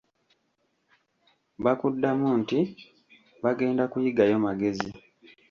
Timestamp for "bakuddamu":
1.63-2.27